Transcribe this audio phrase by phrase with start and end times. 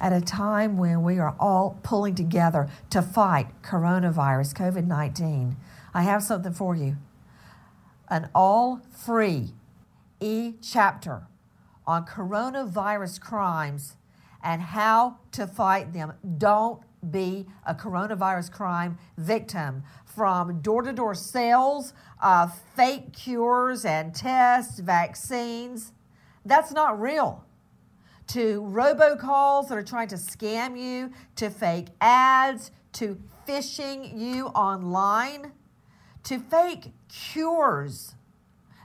[0.00, 5.56] at a time when we are all pulling together to fight coronavirus, COVID 19,
[5.94, 6.96] I have something for you
[8.10, 9.52] an all free
[10.20, 11.26] e chapter
[11.86, 13.96] on coronavirus crimes
[14.42, 16.12] and how to fight them.
[16.38, 24.14] Don't be a coronavirus crime victim from door to door sales of fake cures and
[24.14, 25.92] tests, vaccines.
[26.44, 27.44] That's not real
[28.28, 35.52] to robocalls that are trying to scam you, to fake ads, to phishing you online,
[36.24, 38.14] to fake cures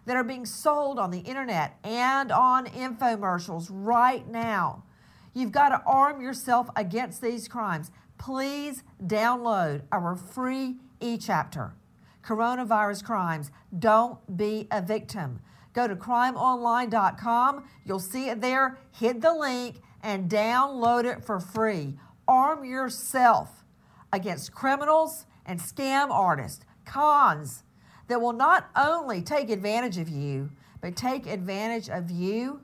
[0.05, 4.83] that are being sold on the internet and on infomercials right now.
[5.33, 7.91] You've got to arm yourself against these crimes.
[8.17, 11.73] Please download our free e chapter.
[12.23, 13.51] Coronavirus crimes.
[13.77, 15.39] Don't be a victim.
[15.73, 17.63] Go to crimeonline.com.
[17.85, 18.77] You'll see it there.
[18.91, 21.97] Hit the link and download it for free.
[22.27, 23.63] Arm yourself
[24.11, 27.63] against criminals and scam artists, cons
[28.07, 30.51] that will not only take advantage of you,
[30.81, 32.61] but take advantage of you,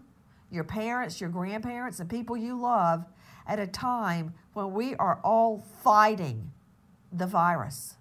[0.51, 3.05] your parents, your grandparents, and people you love
[3.47, 6.51] at a time when we are all fighting
[7.11, 7.95] the virus.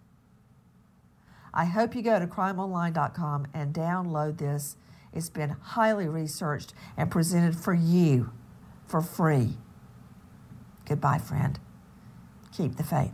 [1.54, 4.76] I hope you go to crimeonline.com and download this
[5.12, 8.32] it's been highly researched and presented for you
[8.86, 9.56] for free.
[10.86, 11.58] Goodbye, friend.
[12.56, 13.12] Keep the faith.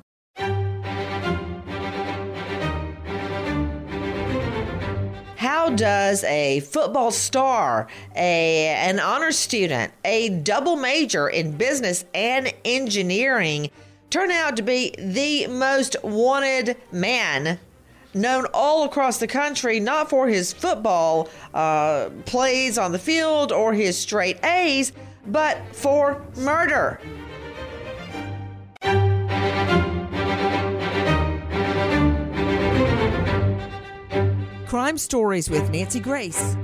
[5.37, 12.53] How does a football star, a, an honor student, a double major in business and
[12.65, 13.71] engineering
[14.11, 17.59] turn out to be the most wanted man
[18.15, 23.73] known all across the country not for his football uh, plays on the field or
[23.73, 24.93] his straight A's,
[25.27, 27.01] but for murder.
[34.67, 36.57] Crime Stories with Nancy Grace.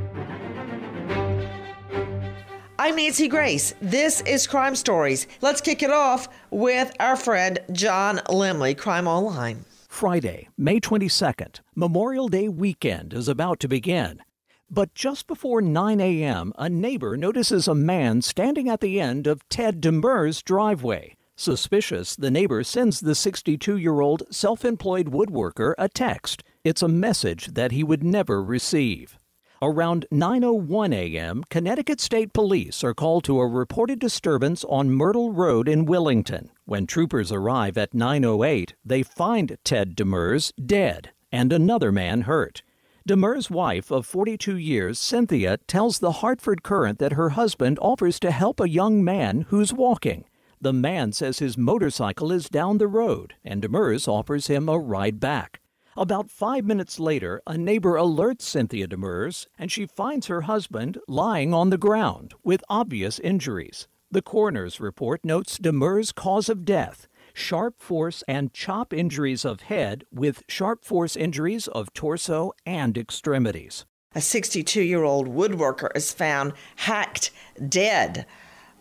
[2.78, 3.74] I'm Nancy Grace.
[3.80, 5.26] This is Crime Stories.
[5.42, 9.64] Let's kick it off with our friend John Lemley, Crime Online.
[10.00, 14.22] Friday, May 22nd, Memorial Day weekend is about to begin.
[14.70, 19.46] But just before 9 a.m., a neighbor notices a man standing at the end of
[19.50, 21.16] Ted Demers' driveway.
[21.36, 26.42] Suspicious, the neighbor sends the 62 year old self employed woodworker a text.
[26.64, 29.18] It's a message that he would never receive.
[29.62, 35.68] Around 9:01 a.m., Connecticut State Police are called to a reported disturbance on Myrtle Road
[35.68, 36.48] in Willington.
[36.64, 42.62] When troopers arrive at 9:08, they find Ted Demers dead and another man hurt.
[43.06, 48.30] Demers' wife of 42 years, Cynthia, tells the Hartford Courant that her husband offers to
[48.30, 50.24] help a young man who's walking.
[50.58, 55.20] The man says his motorcycle is down the road, and Demers offers him a ride
[55.20, 55.59] back.
[55.96, 61.52] About five minutes later, a neighbor alerts Cynthia Demers, and she finds her husband lying
[61.52, 63.88] on the ground with obvious injuries.
[64.10, 70.04] The coroner's report notes Demers' cause of death sharp force and chop injuries of head
[70.12, 73.84] with sharp force injuries of torso and extremities.
[74.14, 77.30] A 62 year old woodworker is found hacked
[77.68, 78.26] dead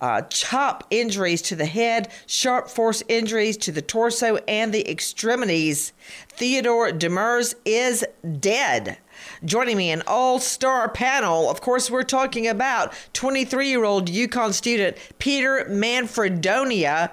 [0.01, 5.93] uh, chop injuries to the head, sharp force injuries to the torso and the extremities.
[6.29, 8.05] Theodore Demers is
[8.39, 8.97] dead.
[9.43, 11.49] Joining me, an all star panel.
[11.49, 17.11] Of course, we're talking about 23 year old UConn student Peter Manfredonia.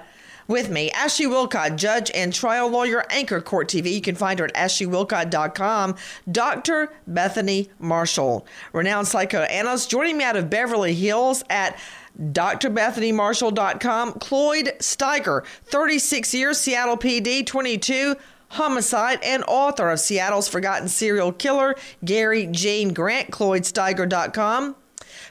[0.48, 3.92] With me, Ashley Wilcott, judge and trial lawyer, Anchor Court TV.
[3.92, 5.96] You can find her at ashleywilcott.com.
[6.30, 6.92] Dr.
[7.04, 11.76] Bethany Marshall, renowned psychoanalyst, joining me out of Beverly Hills at
[12.20, 14.14] drbethanymarshall.com.
[14.14, 18.16] Cloyd Steiger, 36 years, Seattle PD, 22
[18.50, 21.74] homicide, and author of Seattle's Forgotten Serial Killer,
[22.04, 24.76] Gary Gene Grant, CloydSteiger.com.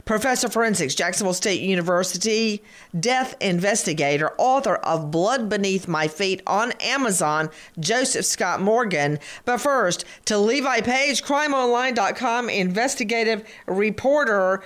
[0.03, 2.61] Professor of Forensics, Jacksonville State University,
[2.99, 7.49] death investigator, author of Blood Beneath My Feet on Amazon,
[7.79, 9.19] Joseph Scott Morgan.
[9.45, 14.63] But first, to Levi Page, crimeonline.com investigative reporter.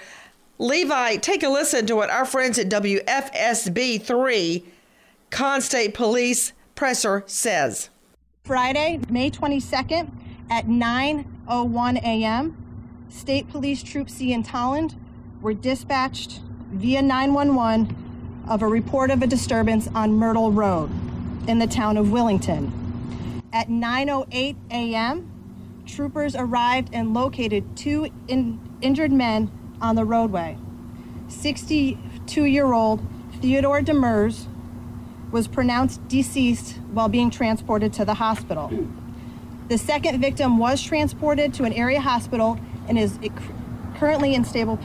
[0.62, 4.64] Levi, take a listen to what our friends at WFSB3
[5.30, 7.90] Con State Police Presser says.
[8.44, 10.12] Friday, May 22nd
[10.50, 12.58] at 9:01 a.m.,
[13.08, 14.96] State Police Troop C in Tolland
[15.42, 16.42] were dispatched
[16.72, 20.92] via 911 of a report of a disturbance on Myrtle Road
[21.48, 22.74] in the town of Willington.
[23.54, 25.32] At 9:08 a.m.,
[25.86, 29.50] troopers arrived and located two in- injured men
[29.82, 30.58] on the roadway.
[31.28, 33.02] 62-year-old
[33.42, 34.46] Theodore Demers
[35.32, 38.72] was pronounced deceased while being transported to the hospital.
[39.68, 43.20] The second victim was transported to an area hospital and is
[43.96, 44.80] currently in stable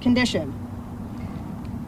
[0.00, 0.54] condition.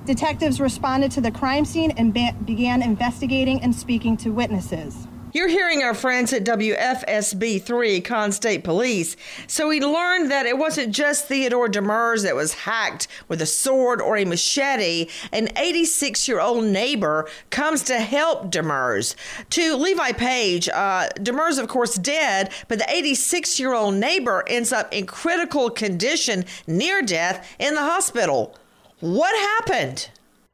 [0.04, 5.06] Detectives responded to the crime scene and began investigating and speaking to witnesses.
[5.32, 9.16] You're hearing our friends at WFSB3 Con State Police.
[9.46, 14.00] So we learned that it wasn't just Theodore Demers that was hacked with a sword
[14.00, 15.06] or a machete.
[15.30, 19.14] An 86 year old neighbor comes to help Demers.
[19.50, 24.72] To Levi Page, uh, Demers, of course, dead, but the 86 year old neighbor ends
[24.72, 28.56] up in critical condition, near death, in the hospital.
[28.98, 30.10] What happened?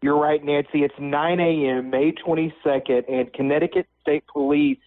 [0.06, 0.84] You're right, Nancy.
[0.84, 4.78] It's 9 a.m., May 22nd, and Connecticut State Police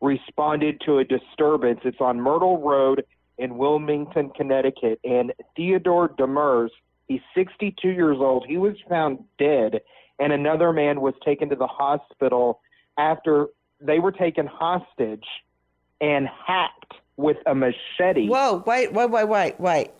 [0.00, 1.80] responded to a disturbance.
[1.82, 3.04] It's on Myrtle Road
[3.38, 5.00] in Wilmington, Connecticut.
[5.02, 6.68] And Theodore Demers,
[7.08, 8.46] he's 62 years old.
[8.46, 9.80] He was found dead,
[10.20, 12.60] and another man was taken to the hospital
[12.96, 13.48] after
[13.80, 15.26] they were taken hostage
[16.00, 18.28] and hacked with a machete.
[18.28, 19.90] Whoa, wait, wait, wait, wait, wait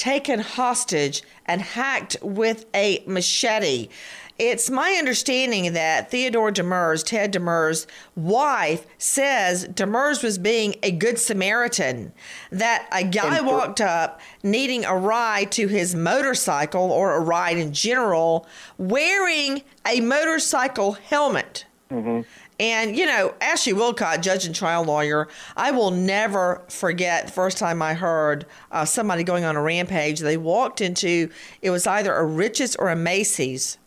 [0.00, 3.90] taken hostage and hacked with a machete.
[4.38, 7.84] It's my understanding that Theodore Demers, Ted Demers'
[8.16, 12.14] wife, says Demers was being a good Samaritan.
[12.50, 17.74] That a guy walked up needing a ride to his motorcycle or a ride in
[17.74, 18.46] general,
[18.78, 21.66] wearing a motorcycle helmet.
[21.90, 22.22] Mm-hmm.
[22.60, 27.56] And, you know, Ashley Wilcott, judge and trial lawyer, I will never forget the first
[27.56, 30.20] time I heard uh, somebody going on a rampage.
[30.20, 31.30] They walked into,
[31.62, 33.78] it was either a Rich's or a Macy's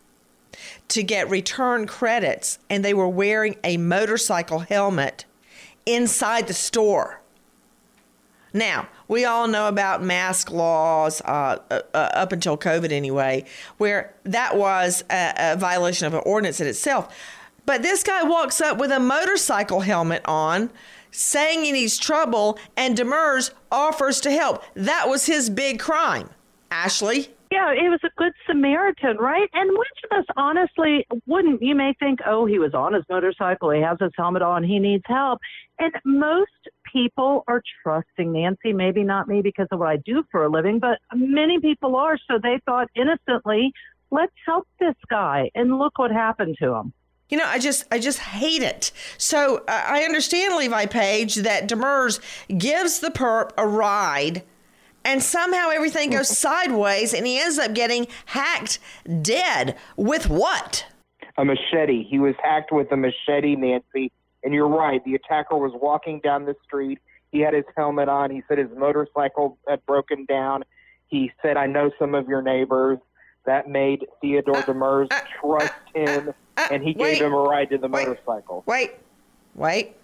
[0.87, 5.25] to get return credits, and they were wearing a motorcycle helmet
[5.85, 7.21] inside the store.
[8.53, 13.45] Now, we all know about mask laws uh, uh, uh up until COVID, anyway,
[13.77, 17.15] where that was a, a violation of an ordinance in itself.
[17.65, 20.69] But this guy walks up with a motorcycle helmet on,
[21.11, 24.63] saying he needs trouble, and Demers offers to help.
[24.73, 26.29] That was his big crime.
[26.71, 27.29] Ashley?
[27.51, 29.47] Yeah, it was a good Samaritan, right?
[29.53, 31.61] And which of us honestly wouldn't?
[31.61, 34.79] You may think, oh, he was on his motorcycle, he has his helmet on, he
[34.79, 35.39] needs help.
[35.77, 36.49] And most
[36.91, 40.79] people are trusting Nancy, maybe not me because of what I do for a living,
[40.79, 42.17] but many people are.
[42.27, 43.71] So they thought innocently,
[44.09, 45.51] let's help this guy.
[45.53, 46.93] And look what happened to him.
[47.29, 48.91] You know, I just I just hate it.
[49.17, 52.19] So uh, I understand Levi Page that Demers
[52.57, 54.43] gives the perp a ride,
[55.05, 58.79] and somehow everything goes sideways, and he ends up getting hacked
[59.21, 60.85] dead with what?
[61.37, 62.03] A machete.
[62.03, 64.11] He was hacked with a machete, Nancy.
[64.43, 65.03] And you're right.
[65.03, 66.99] The attacker was walking down the street.
[67.31, 68.29] He had his helmet on.
[68.29, 70.63] He said his motorcycle had broken down.
[71.07, 72.99] He said, "I know some of your neighbors."
[73.45, 77.33] That made Theodore uh, Demers uh, trust uh, him uh, and he wait, gave him
[77.33, 78.63] a ride to the wait, motorcycle.
[78.65, 78.91] Wait,
[79.55, 79.95] wait.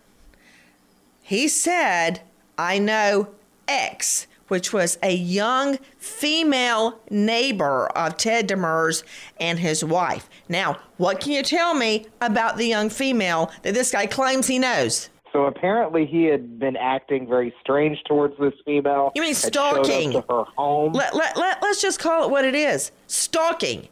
[1.22, 2.22] He said,
[2.58, 3.30] I know
[3.68, 9.04] X, which was a young female neighbor of Ted Demers
[9.40, 10.28] and his wife.
[10.50, 14.58] Now, what can you tell me about the young female that this guy claims he
[14.58, 15.10] knows?
[15.32, 19.12] So apparently he had been acting very strange towards this female.
[19.14, 20.14] You mean stalking?
[20.14, 20.94] To her home.
[20.94, 23.88] Let, let, let, let's just call it what it is stalking.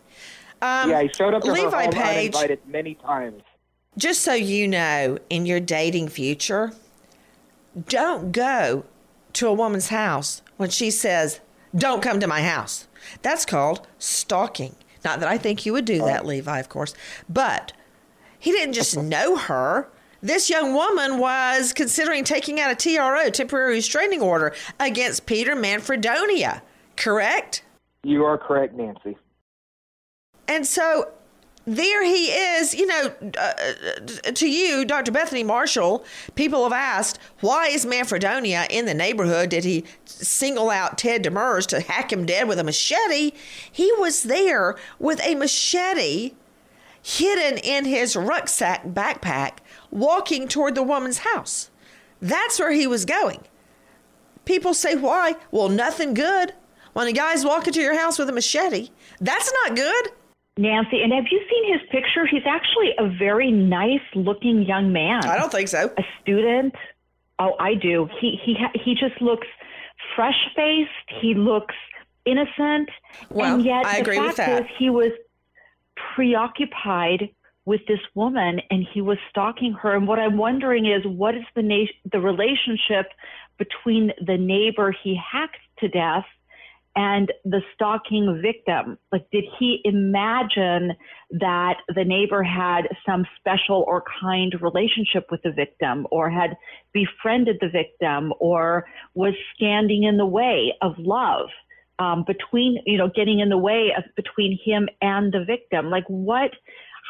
[0.62, 2.36] Um, yeah, he showed up to Levi her home Page.
[2.36, 3.44] uninvited many times.
[3.98, 6.72] just so you know, in your dating future,
[7.88, 8.86] don't go
[9.34, 11.40] to a woman's house when she says,
[11.76, 12.88] Don't come to my house.
[13.22, 14.76] That's called stalking.
[15.06, 16.94] Not that I think you would do that, Levi, of course,
[17.30, 17.74] but
[18.40, 19.90] he didn't just know her.
[20.22, 26.62] This young woman was considering taking out a TRO, temporary restraining order, against Peter Manfredonia,
[26.96, 27.64] correct?
[28.04, 29.16] You are correct, Nancy.
[30.48, 31.12] And so
[31.68, 33.54] there he is, you know, uh,
[34.34, 35.12] to you, Dr.
[35.12, 39.50] Bethany Marshall, people have asked, why is Manfredonia in the neighborhood?
[39.50, 43.34] Did he single out Ted Demers to hack him dead with a machete?
[43.70, 46.32] He was there with a machete
[47.04, 49.58] hidden in his rucksack backpack,
[49.92, 51.70] walking toward the woman's house.
[52.22, 53.44] That's where he was going.
[54.46, 55.36] People say, why?
[55.52, 56.54] Well, nothing good.
[56.94, 58.90] When a guy's walking to your house with a machete,
[59.20, 60.12] that's not good.
[60.58, 62.26] Nancy, and have you seen his picture?
[62.26, 65.26] He's actually a very nice looking young man.
[65.26, 65.92] I don't think so.
[65.98, 66.74] A student.
[67.40, 68.10] Oh, I do.
[68.20, 69.48] He he he just looks
[70.16, 71.22] fresh faced.
[71.22, 71.76] He looks
[72.26, 72.90] innocent.
[73.30, 74.62] Well, and yet I the agree fact with that.
[74.64, 75.12] is he was
[76.16, 77.30] preoccupied
[77.66, 79.94] with this woman and he was stalking her.
[79.96, 83.12] And what I'm wondering is what is the na- the relationship
[83.58, 86.26] between the neighbor he hacked to death
[86.98, 88.98] and the stalking victim?
[89.12, 90.94] Like, did he imagine
[91.30, 96.58] that the neighbor had some special or kind relationship with the victim, or had
[96.94, 101.50] befriended the victim, or was standing in the way of love
[102.00, 105.92] um, between, you know, getting in the way of between him and the victim?
[105.92, 106.52] Like, what?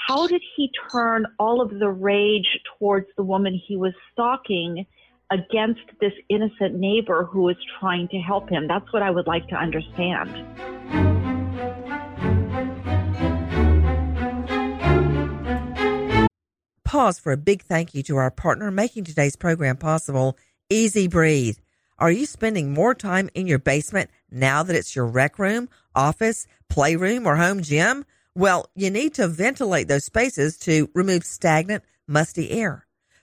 [0.08, 4.86] How did he turn all of the rage towards the woman he was stalking?
[5.32, 8.68] Against this innocent neighbor who is trying to help him.
[8.68, 10.32] That's what I would like to understand.
[16.84, 20.38] Pause for a big thank you to our partner making today's program possible,
[20.70, 21.58] Easy Breathe.
[22.00, 26.48] Are you spending more time in your basement now that it's your rec room, office,
[26.70, 28.06] playroom, or home gym?
[28.36, 32.87] Well, you need to ventilate those spaces to remove stagnant, musty air.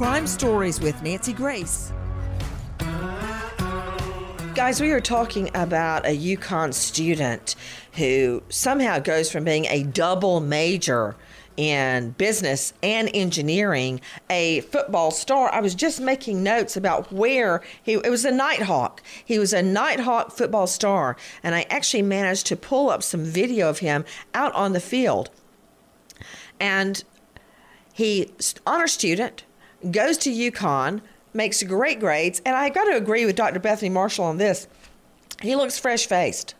[0.00, 1.92] Crime Stories with Nancy Grace.
[4.54, 7.54] Guys, we are talking about a UConn student
[7.92, 11.16] who somehow goes from being a double major
[11.56, 15.52] in business and engineering, a football star.
[15.52, 19.02] I was just making notes about where he it was a Nighthawk.
[19.24, 23.68] He was a Nighthawk football star, and I actually managed to pull up some video
[23.68, 24.04] of him
[24.34, 25.30] out on the field.
[26.58, 27.02] And
[27.92, 28.30] he
[28.66, 29.44] honor student
[29.90, 31.00] goes to UConn,
[31.32, 33.60] makes great grades, and I got to agree with Dr.
[33.60, 34.68] Bethany Marshall on this.
[35.40, 36.54] He looks fresh faced.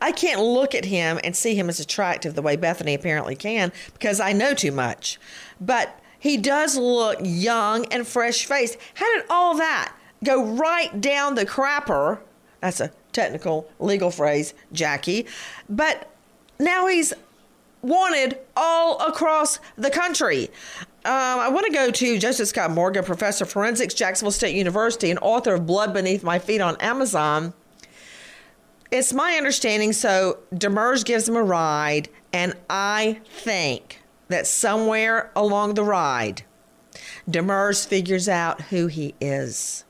[0.00, 3.72] I can't look at him and see him as attractive the way Bethany apparently can
[3.92, 5.18] because I know too much.
[5.60, 8.78] But he does look young and fresh faced.
[8.94, 12.18] How did all that go right down the crapper?
[12.60, 15.26] That's a technical legal phrase, Jackie.
[15.68, 16.10] But
[16.58, 17.12] now he's
[17.82, 20.50] wanted all across the country.
[21.04, 25.08] Um, I want to go to Joseph Scott Morgan, professor of forensics, Jacksonville State University,
[25.10, 27.54] and author of Blood Beneath My Feet on Amazon.
[28.90, 35.74] It's my understanding, so Demers gives him a ride, and I think that somewhere along
[35.74, 36.44] the ride,
[37.28, 39.84] Demers figures out who he is.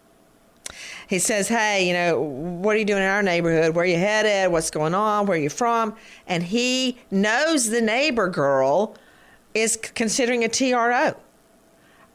[1.09, 3.75] He says, Hey, you know, what are you doing in our neighborhood?
[3.75, 4.51] Where are you headed?
[4.51, 5.27] What's going on?
[5.27, 5.95] Where are you from?
[6.27, 8.97] And he knows the neighbor girl
[9.55, 11.15] is considering a TRO.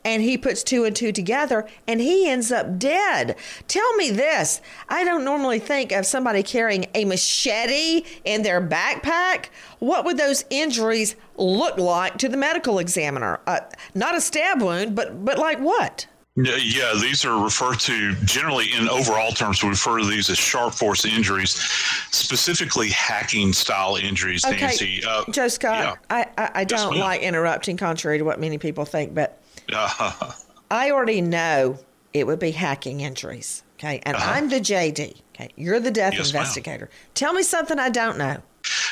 [0.03, 3.35] And he puts two and two together and he ends up dead.
[3.67, 4.61] Tell me this.
[4.89, 9.45] I don't normally think of somebody carrying a machete in their backpack.
[9.79, 13.39] What would those injuries look like to the medical examiner?
[13.47, 13.61] Uh,
[13.95, 16.07] not a stab wound, but but like what?
[16.37, 19.61] Yeah, these are referred to generally in overall terms.
[19.61, 21.51] We refer to these as sharp force injuries,
[22.11, 24.45] specifically hacking style injuries.
[24.45, 25.95] Okay, Nancy, uh, Joe Scott, yeah.
[26.09, 29.40] I, I, I don't yes, like interrupting, contrary to what many people think, but
[30.71, 31.77] I already know
[32.13, 33.63] it would be hacking injuries.
[33.75, 34.01] Okay.
[34.03, 34.31] And uh-huh.
[34.31, 35.21] I'm the JD.
[35.33, 35.49] Okay.
[35.55, 36.85] You're the death yes, investigator.
[36.85, 37.11] Ma'am.
[37.15, 38.37] Tell me something I don't know.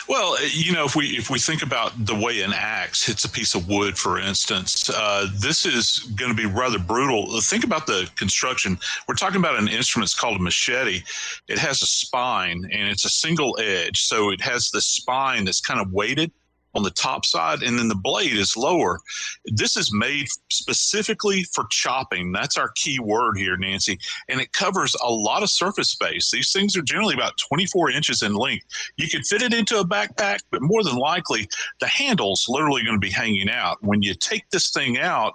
[0.08, 3.30] Well, you know, if we if we think about the way an axe hits a
[3.30, 7.40] piece of wood, for instance, uh, this is going to be rather brutal.
[7.42, 8.80] Think about the construction.
[9.08, 11.04] We're talking about an instrument It's called a machete.
[11.48, 15.62] It has a spine and it's a single edge, so it has the spine that's
[15.62, 16.32] kind of weighted
[16.80, 19.02] on the top side, and then the blade is lower.
[19.46, 22.32] This is made specifically for chopping.
[22.32, 24.00] That's our key word here, Nancy.
[24.30, 26.32] And it covers a lot of surface space.
[26.32, 28.66] These things are generally about 24 inches in length.
[28.96, 31.50] You could fit it into a backpack, but more than likely,
[31.82, 33.78] the handle's literally going to be hanging out.
[33.82, 35.34] When you take this thing out,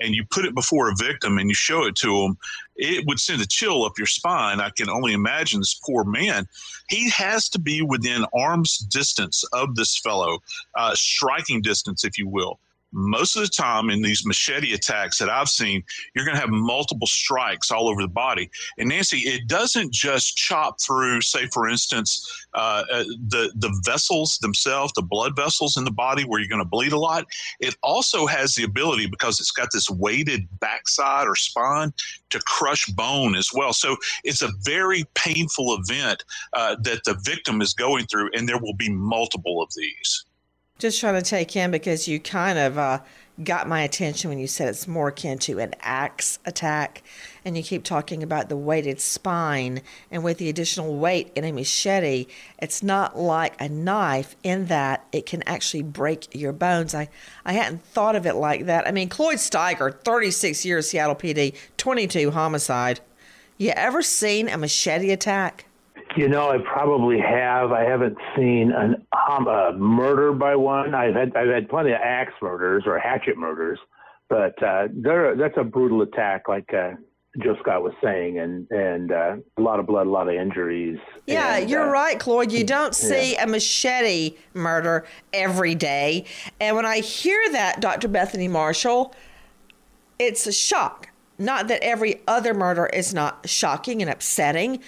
[0.00, 2.38] and you put it before a victim and you show it to them,
[2.76, 4.60] it would send a chill up your spine.
[4.60, 6.46] I can only imagine this poor man.
[6.88, 10.40] He has to be within arm's distance of this fellow,
[10.76, 12.58] uh, striking distance, if you will
[12.94, 15.84] most of the time in these machete attacks that I've seen,
[16.14, 18.50] you're going to have multiple strikes all over the body.
[18.78, 24.38] And Nancy, it doesn't just chop through, say, for instance, uh, uh, the the vessels
[24.38, 27.26] themselves, the blood vessels in the body where you're going to bleed a lot.
[27.60, 31.92] It also has the ability because it's got this weighted backside or spine
[32.30, 33.74] to crush bone as well.
[33.74, 36.24] So it's a very painful event
[36.54, 40.24] uh, that the victim is going through, and there will be multiple of these.
[40.84, 43.00] Just trying to take in because you kind of uh,
[43.42, 47.02] got my attention when you said it's more akin to an axe attack.
[47.42, 49.80] And you keep talking about the weighted spine.
[50.10, 52.26] And with the additional weight in a machete,
[52.58, 56.94] it's not like a knife in that it can actually break your bones.
[56.94, 57.08] I,
[57.46, 58.86] I hadn't thought of it like that.
[58.86, 63.00] I mean, Cloyd Steiger, 36 years Seattle PD, 22 homicide.
[63.56, 65.64] You ever seen a machete attack?
[66.16, 67.72] You know, I probably have.
[67.72, 70.94] I haven't seen an, um, a murder by one.
[70.94, 73.78] I've had I've had plenty of axe murders or hatchet murders,
[74.28, 74.88] but uh,
[75.36, 76.92] that's a brutal attack, like uh,
[77.42, 80.98] Joe Scott was saying, and and uh, a lot of blood, a lot of injuries.
[81.26, 82.52] Yeah, and, you're uh, right, Cloyd.
[82.52, 83.44] You don't see yeah.
[83.44, 86.26] a machete murder every day,
[86.60, 88.06] and when I hear that, Dr.
[88.06, 89.14] Bethany Marshall,
[90.20, 91.08] it's a shock.
[91.36, 94.80] Not that every other murder is not shocking and upsetting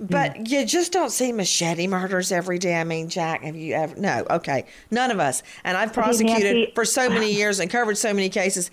[0.00, 0.48] but mm.
[0.48, 2.74] you just don't see machete murders every day.
[2.80, 3.94] I mean, Jack, have you ever?
[3.96, 5.42] No, okay, none of us.
[5.62, 8.70] And I've prosecuted for so many years and covered so many cases.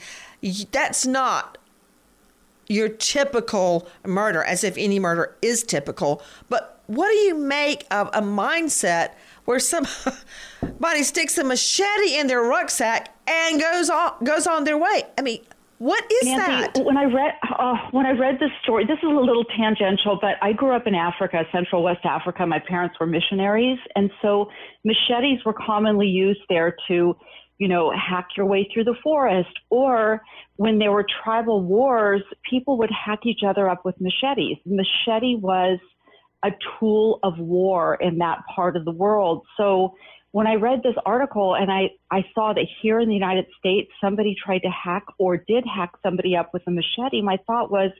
[0.72, 1.58] That's not
[2.68, 6.22] your typical murder, as if any murder is typical.
[6.48, 9.12] But what do you make of a mindset
[9.44, 15.04] where somebody sticks a machete in their rucksack and goes on goes on their way?
[15.18, 15.42] I mean,
[15.80, 16.86] what is Nancy, that?
[16.86, 20.36] When I read uh, when I read this story, this is a little tangential, but
[20.42, 22.46] I grew up in Africa, Central West Africa.
[22.46, 24.50] My parents were missionaries, and so
[24.84, 27.16] machetes were commonly used there to,
[27.60, 29.52] you know, hack your way through the forest.
[29.70, 30.22] Or
[30.56, 34.58] when there were tribal wars, people would hack each other up with machetes.
[34.66, 35.80] Machete was
[36.44, 39.44] a tool of war in that part of the world.
[39.58, 39.94] So
[40.32, 43.90] when I read this article and I, I saw that here in the United States,
[44.02, 47.92] somebody tried to hack or did hack somebody up with a machete, my thought was,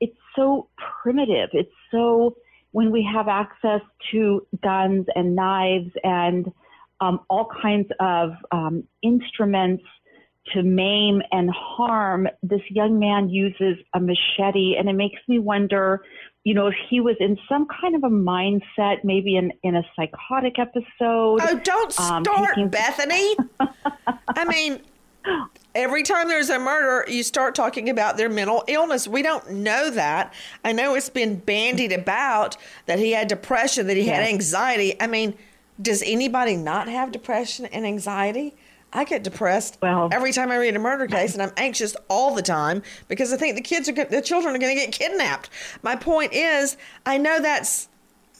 [0.00, 0.68] it's so
[1.02, 1.50] primitive.
[1.52, 2.36] It's so,
[2.72, 3.80] when we have access
[4.12, 6.52] to guns and knives and
[7.00, 9.84] um, all kinds of um, instruments
[10.52, 14.76] to maim and harm, this young man uses a machete.
[14.78, 16.02] And it makes me wonder
[16.44, 19.82] you know, if he was in some kind of a mindset, maybe in, in a
[19.94, 21.40] psychotic episode.
[21.42, 22.68] Oh, don't um, start, taking...
[22.68, 23.36] Bethany.
[24.28, 24.80] I mean,
[25.74, 29.06] every time there's a murder, you start talking about their mental illness.
[29.06, 30.32] We don't know that.
[30.64, 34.16] I know it's been bandied about that he had depression, that he yes.
[34.16, 35.00] had anxiety.
[35.00, 35.34] I mean,
[35.80, 38.56] does anybody not have depression and anxiety?
[38.92, 42.34] I get depressed well, every time I read a murder case, and I'm anxious all
[42.34, 45.50] the time because I think the kids are the children are going to get kidnapped.
[45.82, 47.88] My point is, I know that's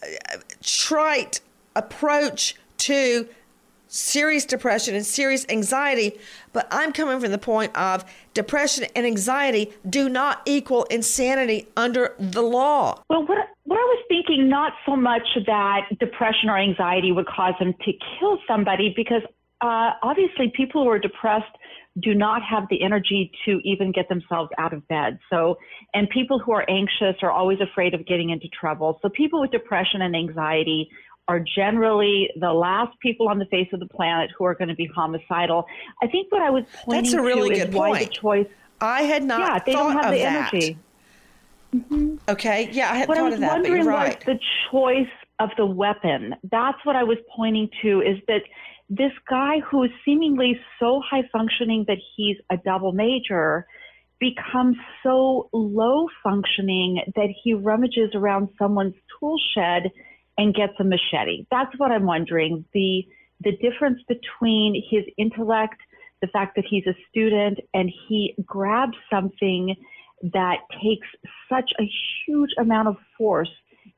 [0.03, 1.41] a trite
[1.77, 3.29] approach to
[3.89, 6.19] serious depression and serious anxiety,
[6.53, 12.15] but I'm coming from the point of depression and anxiety do not equal insanity under
[12.19, 13.03] the law.
[13.09, 17.53] Well, what what I was thinking, not so much that depression or anxiety would cause
[17.59, 19.23] them to kill somebody, because
[19.61, 21.57] uh, obviously people who are depressed
[22.01, 25.19] do not have the energy to even get themselves out of bed.
[25.31, 25.59] So,
[25.95, 28.99] and people who are anxious are always afraid of getting into trouble.
[29.03, 30.89] So, people with depression and anxiety
[31.27, 34.75] are generally the last people on the face of the planet who are going to
[34.75, 35.67] be homicidal.
[36.03, 38.09] I think what I was pointing That's a really to good is why point.
[38.09, 38.47] the choice.
[38.81, 40.55] I had not yeah, they thought don't have the that.
[40.55, 40.79] energy.
[42.29, 44.39] Okay, yeah, I hadn't what I thought was of that, but wondering you're was the
[44.71, 46.35] choice of the weapon.
[46.51, 48.41] That's what I was pointing to is that
[48.89, 53.67] this guy who is seemingly so high functioning that he's a double major
[54.19, 59.91] becomes so low functioning that he rummages around someone's tool shed
[60.37, 61.45] and gets a machete.
[61.51, 62.65] That's what I'm wondering.
[62.73, 63.05] The
[63.41, 65.77] the difference between his intellect,
[66.21, 69.77] the fact that he's a student and he grabs something
[70.33, 71.07] that takes
[71.49, 71.89] such a
[72.27, 73.51] huge amount of force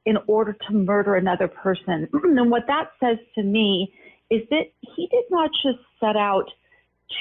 [0.05, 2.07] in order to murder another person.
[2.13, 3.95] and what that says to me
[4.31, 6.47] is that he did not just set out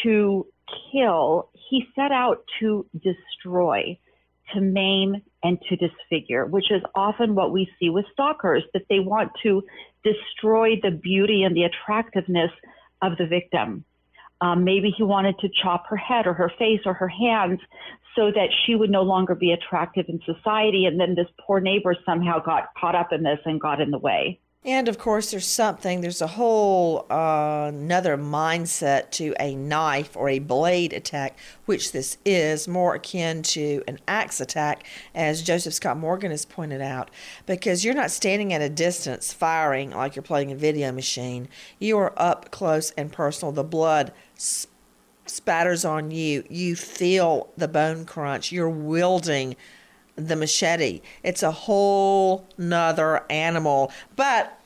[0.03, 0.45] to
[0.91, 3.97] kill, he set out to destroy,
[4.53, 8.99] to maim, and to disfigure, which is often what we see with stalkers, that they
[8.99, 9.63] want to
[10.03, 12.51] destroy the beauty and the attractiveness
[13.01, 13.83] of the victim.
[14.41, 17.59] Um, maybe he wanted to chop her head or her face or her hands
[18.15, 20.85] so that she would no longer be attractive in society.
[20.85, 23.97] And then this poor neighbor somehow got caught up in this and got in the
[23.97, 24.39] way.
[24.65, 30.27] And of course, there's something, there's a whole uh, another mindset to a knife or
[30.27, 35.95] a blade attack, which this is more akin to an axe attack, as Joseph Scott
[35.95, 37.09] Morgan has pointed out,
[37.45, 41.47] because you're not standing at a distance firing like you're playing a video machine.
[41.79, 43.53] You are up close and personal.
[43.53, 44.11] The blood
[45.25, 46.43] spatters on you.
[46.49, 48.51] You feel the bone crunch.
[48.51, 49.55] You're wielding
[50.27, 51.01] the machete.
[51.23, 53.91] It's a whole nother animal.
[54.15, 54.60] But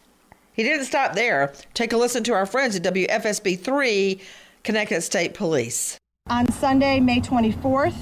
[0.53, 1.53] he didn't stop there.
[1.73, 4.21] Take a listen to our friends at WFSB3,
[4.63, 5.97] Connecticut State Police.
[6.29, 7.95] On Sunday, May 24th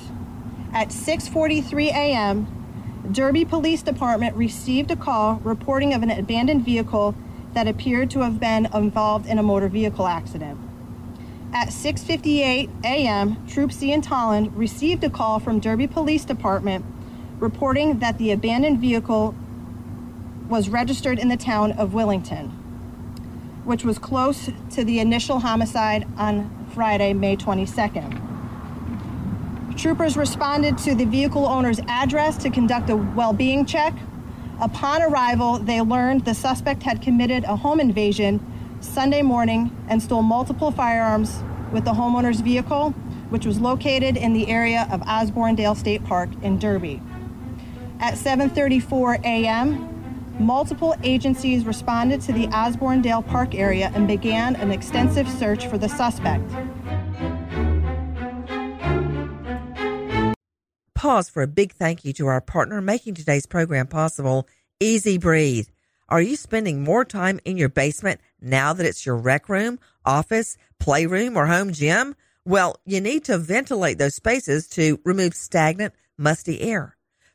[0.74, 2.48] at 6:43 a.m.,
[3.12, 7.16] Derby Police Department received a call reporting of an abandoned vehicle
[7.54, 10.58] that appeared to have been involved in a motor vehicle accident.
[11.54, 16.86] At 6:58 a.m., Troop C in Tolland received a call from Derby Police Department
[17.42, 19.36] reporting that the abandoned vehicle
[20.48, 22.52] was registered in the town of Willington,
[23.66, 28.30] which was close to the initial homicide on Friday, May 22nd.
[29.76, 33.96] Troopers responded to the vehicle owner's address to conduct a well being check.
[34.60, 38.46] Upon arrival, they learned the suspect had committed a home invasion
[38.82, 42.92] Sunday morning and stole multiple firearms with the homeowner's vehicle,
[43.30, 47.02] which was located in the area of Osbornedale State Park in Derby.
[48.02, 55.30] At 7:34 a.m., multiple agencies responded to the Osbornedale Park area and began an extensive
[55.30, 56.50] search for the suspect.
[60.96, 64.48] Pause for a big thank you to our partner making today's program possible,
[64.80, 65.68] Easy Breathe.
[66.10, 70.58] Are you spending more time in your basement now that it's your rec room, office,
[70.80, 72.16] playroom, or home gym?
[72.46, 76.98] Well, you need to ventilate those spaces to remove stagnant, musty air.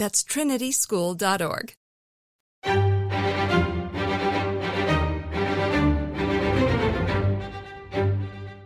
[0.00, 1.74] That's trinityschool.org.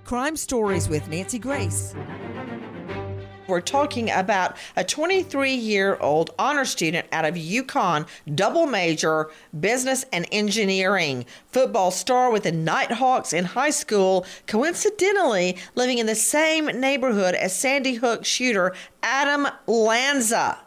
[0.04, 1.96] Crime Stories with Nancy Grace.
[3.48, 10.04] We're talking about a 23 year old honor student out of UConn, double major, business
[10.12, 16.66] and engineering, football star with the Nighthawks in high school, coincidentally living in the same
[16.66, 20.58] neighborhood as Sandy Hook shooter Adam Lanza.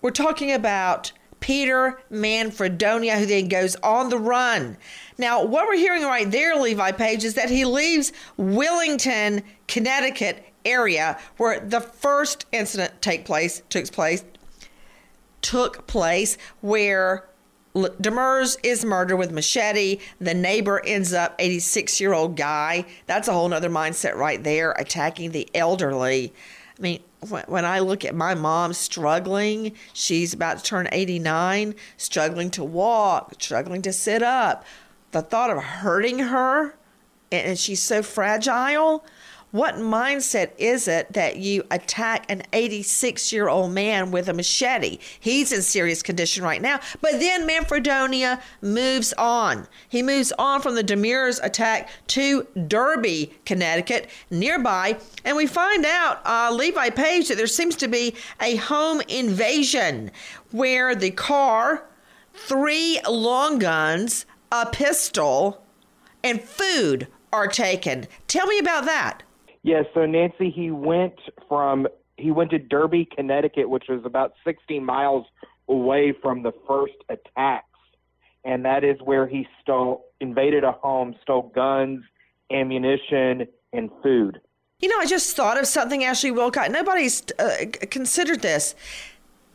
[0.00, 4.76] We're talking about Peter Manfredonia, who then goes on the run.
[5.18, 11.18] Now, what we're hearing right there, Levi Page, is that he leaves Willington, Connecticut, area
[11.36, 14.24] where the first incident take place took place
[15.40, 17.28] took place where
[17.74, 19.98] Demers is murdered with machete.
[20.20, 22.84] The neighbor ends up 86 year old guy.
[23.06, 26.32] That's a whole nother mindset right there, attacking the elderly.
[26.76, 32.50] I mean, when I look at my mom struggling, she's about to turn 89, struggling
[32.50, 34.64] to walk, struggling to sit up.
[35.10, 36.74] The thought of hurting her,
[37.32, 39.04] and she's so fragile,
[39.50, 44.98] what mindset is it that you attack an 86 year old man with a machete?
[45.18, 46.80] He's in serious condition right now.
[47.00, 49.66] But then Manfredonia moves on.
[49.88, 54.98] He moves on from the Demers attack to Derby, Connecticut, nearby.
[55.24, 60.10] And we find out, uh, Levi Page, that there seems to be a home invasion
[60.50, 61.84] where the car,
[62.34, 65.62] three long guns, a pistol,
[66.22, 68.06] and food are taken.
[68.26, 69.22] Tell me about that.
[69.68, 74.32] Yes, yeah, so Nancy, he went from he went to Derby, Connecticut, which was about
[74.44, 75.26] 60 miles
[75.68, 77.66] away from the first attacks,
[78.44, 82.00] and that is where he stole invaded a home, stole guns,
[82.50, 84.40] ammunition, and food.
[84.80, 86.70] You know, I just thought of something, Ashley Wilcott.
[86.70, 88.74] Nobody's uh, considered this.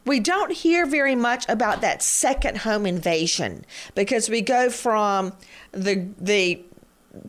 [0.05, 5.33] We don't hear very much about that second home invasion because we go from
[5.71, 6.63] the the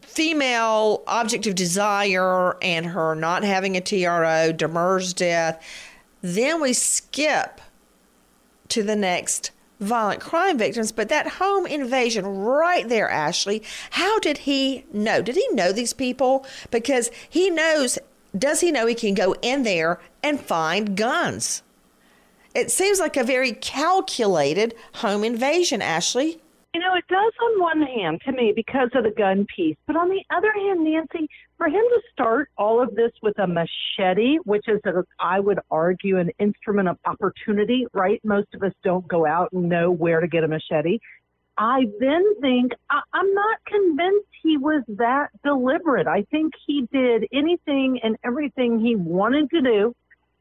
[0.02, 5.62] female object of desire and her not having a TRO, Demers' death.
[6.22, 7.60] Then we skip
[8.68, 14.38] to the next violent crime victims, but that home invasion right there, Ashley, how did
[14.38, 15.20] he know?
[15.20, 16.46] Did he know these people?
[16.70, 17.98] Because he knows,
[18.36, 21.62] does he know he can go in there and find guns?
[22.54, 26.40] It seems like a very calculated home invasion, Ashley.
[26.74, 29.76] You know, it does on one hand to me because of the gun piece.
[29.86, 33.46] But on the other hand, Nancy, for him to start all of this with a
[33.46, 38.20] machete, which is, a, I would argue, an instrument of opportunity, right?
[38.24, 40.98] Most of us don't go out and know where to get a machete.
[41.56, 46.08] I then think I, I'm not convinced he was that deliberate.
[46.08, 49.94] I think he did anything and everything he wanted to do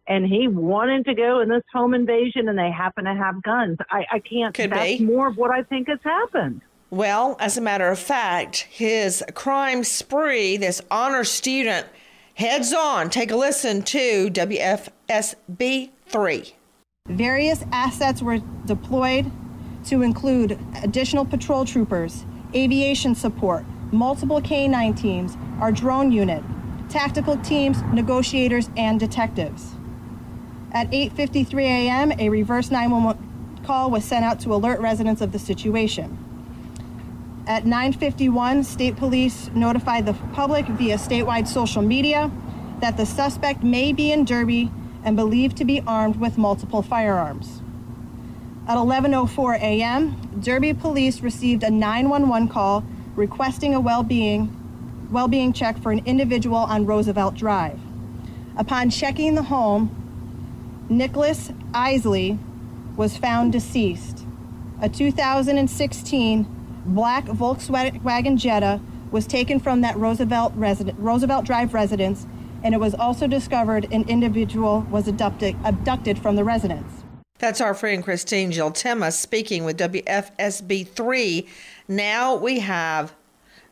[0.07, 3.77] and he wanted to go in this home invasion and they happen to have guns.
[3.89, 4.53] I, I can't.
[4.53, 5.05] Could that's be.
[5.05, 6.61] more of what I think has happened.
[6.89, 11.87] Well, as a matter of fact, his crime spree, this honor student,
[12.35, 13.09] heads on.
[13.09, 16.53] Take a listen to WFSB 3.
[17.09, 19.31] Various assets were deployed
[19.85, 26.43] to include additional patrol troopers, aviation support, multiple K9 teams, our drone unit,
[26.89, 29.72] tactical teams, negotiators, and detectives.
[30.73, 35.39] At 8:53 a.m., a reverse 911 call was sent out to alert residents of the
[35.39, 36.17] situation.
[37.45, 42.31] At 9:51, state police notified the public via statewide social media
[42.79, 44.71] that the suspect may be in Derby
[45.03, 47.61] and believed to be armed with multiple firearms.
[48.67, 52.83] At 11:04 a.m., Derby police received a 911 call
[53.15, 54.59] requesting a well-being
[55.11, 57.79] well-being check for an individual on Roosevelt Drive.
[58.57, 60.02] Upon checking the home,
[60.97, 62.37] Nicholas Eisele
[62.95, 64.25] was found deceased.
[64.81, 66.45] A 2016
[66.85, 68.79] black Volkswagen Jetta
[69.09, 72.27] was taken from that Roosevelt, resident, Roosevelt Drive residence,
[72.63, 77.03] and it was also discovered an individual was abducted, abducted from the residence.
[77.39, 81.47] That's our friend Christine Jeltema speaking with WFSB3.
[81.87, 83.13] Now we have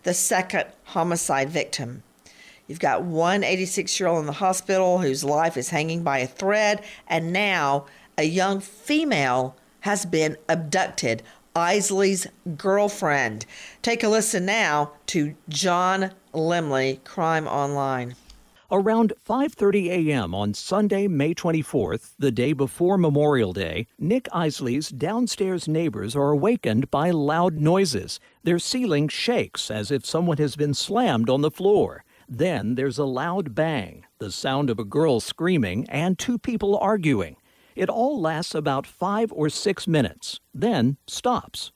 [0.04, 2.04] the second homicide victim.
[2.72, 6.26] You've got one 86 year old in the hospital whose life is hanging by a
[6.26, 7.86] thread, and now
[8.18, 11.22] a young female has been abducted.
[11.54, 13.46] Eisele's girlfriend.
[13.82, 18.16] Take a listen now to John Lemley, Crime Online.
[18.72, 20.34] Around 5:30 a.m.
[20.34, 26.90] on Sunday, May 24th, the day before Memorial Day, Nick Eisele's downstairs neighbors are awakened
[26.90, 28.22] by loud noises.
[28.44, 32.06] Their ceiling shakes as if someone has been slammed on the floor.
[32.34, 37.36] Then there's a loud bang, the sound of a girl screaming, and two people arguing.
[37.76, 41.74] It all lasts about five or six minutes, then stops.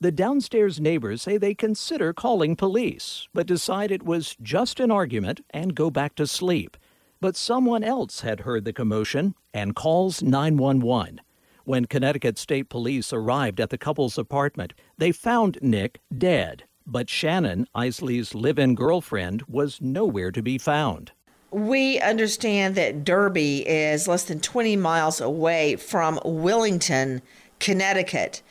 [0.00, 5.40] The downstairs neighbors say they consider calling police, but decide it was just an argument
[5.50, 6.76] and go back to sleep.
[7.20, 11.20] But someone else had heard the commotion and calls 911.
[11.64, 17.66] When Connecticut State Police arrived at the couple's apartment, they found Nick dead but Shannon,
[17.74, 21.12] Eisele's live in girlfriend, was nowhere to be found.
[21.50, 27.22] We understand that Derby is less than 20 miles away from Willington,
[27.60, 28.42] Connecticut.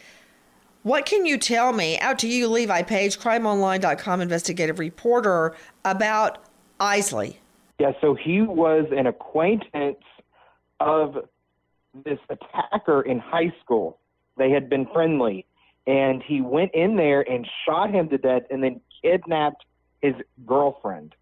[0.83, 6.45] What can you tell me, out to you, Levi Page, crimeonline.com investigative reporter, about
[6.79, 7.35] Eisele?
[7.79, 10.03] Yeah, so he was an acquaintance
[10.79, 11.27] of
[12.05, 13.97] this attacker in high school.
[14.37, 15.45] They had been friendly,
[15.87, 19.65] and he went in there and shot him to death and then kidnapped
[20.01, 21.15] his girlfriend.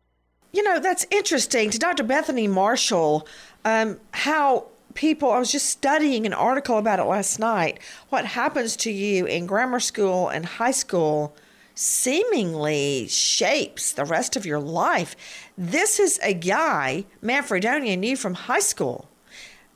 [0.52, 2.04] You know, that's interesting to Dr.
[2.04, 3.28] Bethany Marshall,
[3.66, 7.80] um, how people, I was just studying an article about it last night.
[8.10, 11.36] What happens to you in grammar school and high school
[11.76, 15.16] seemingly shapes the rest of your life.
[15.58, 19.10] This is a guy Manfredonia knew from high school.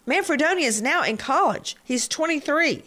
[0.05, 1.75] Manfredonia is now in college.
[1.83, 2.83] He's 23.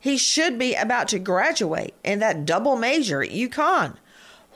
[0.00, 3.96] He should be about to graduate in that double major at UConn.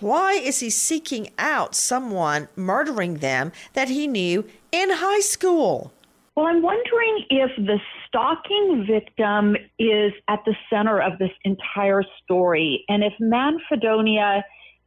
[0.00, 5.92] Why is he seeking out someone murdering them that he knew in high school?
[6.34, 7.78] Well, I'm wondering if the
[8.08, 14.42] stalking victim is at the center of this entire story, and if Manfredonia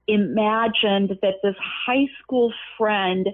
[0.07, 3.27] imagined that this high school friend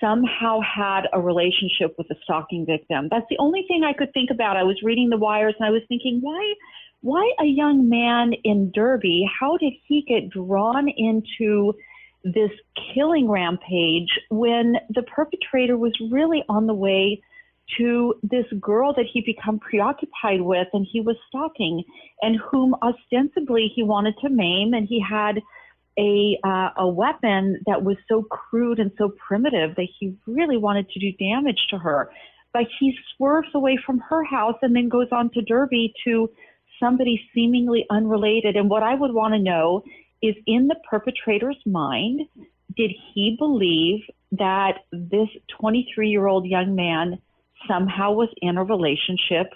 [0.00, 3.08] somehow had a relationship with the stalking victim.
[3.10, 4.56] That's the only thing I could think about.
[4.56, 6.54] I was reading the wires and I was thinking, why
[7.02, 11.74] why a young man in Derby, how did he get drawn into
[12.24, 12.50] this
[12.94, 17.22] killing rampage when the perpetrator was really on the way
[17.78, 21.84] to this girl that he become preoccupied with and he was stalking
[22.22, 25.40] and whom ostensibly he wanted to maim and he had
[25.98, 30.88] a uh, a weapon that was so crude and so primitive that he really wanted
[30.90, 32.10] to do damage to her.
[32.52, 36.30] But he swerves away from her house and then goes on to Derby to
[36.80, 38.56] somebody seemingly unrelated.
[38.56, 39.82] And what I would want to know
[40.22, 42.22] is in the perpetrator's mind
[42.76, 44.00] did he believe
[44.32, 45.28] that this
[45.60, 47.18] 23 year old young man
[47.68, 49.52] somehow was in a relationship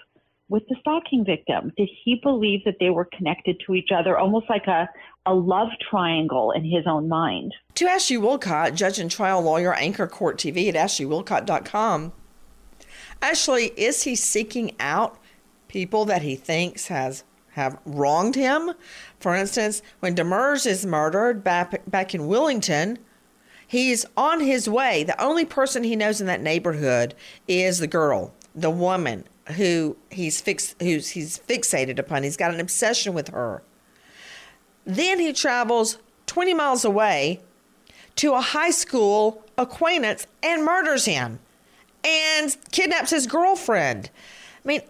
[0.51, 1.71] with the stalking victim?
[1.77, 4.87] Did he believe that they were connected to each other, almost like a,
[5.25, 7.55] a love triangle in his own mind?
[7.75, 12.11] To Ashley Willcott, judge and trial lawyer, Anchor Court TV at ashleywillcott.com.
[13.21, 15.17] Ashley, is he seeking out
[15.69, 18.73] people that he thinks has have wronged him?
[19.19, 22.97] For instance, when Demers is murdered back, back in Willington,
[23.65, 25.05] He's on his way.
[25.05, 27.15] The only person he knows in that neighborhood
[27.47, 29.23] is the girl, the woman
[29.55, 32.23] who he's fix who's he's fixated upon.
[32.23, 33.63] He's got an obsession with her.
[34.85, 37.41] Then he travels 20 miles away
[38.17, 41.39] to a high school acquaintance and murders him
[42.03, 44.09] and kidnaps his girlfriend.
[44.63, 44.81] I mean,